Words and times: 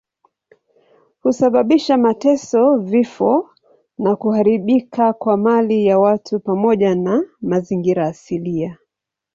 Husababisha 1.23 1.97
mateso, 1.97 2.77
vifo 2.77 3.49
na 3.97 4.15
kuharibika 4.15 5.13
kwa 5.13 5.37
mali 5.37 5.85
ya 5.85 5.99
watu 5.99 6.39
pamoja 6.39 6.95
na 6.95 7.23
mazingira 7.41 8.07
asilia. 8.07 8.77